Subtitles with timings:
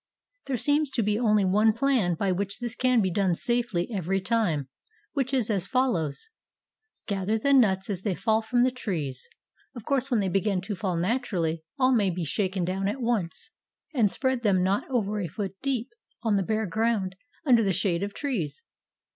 [0.47, 4.19] There seems to be only one plan by which this can be done safely every
[4.19, 4.67] time,
[5.13, 6.27] which is as follows:
[7.05, 10.97] Gather the nuts as they fall from the trees—of course when they begin to fall
[10.97, 15.89] naturally all may be shaken down at once—and spread them not over a foot deep,
[16.23, 17.15] on the bare ground
[17.45, 18.63] under the shade of trees.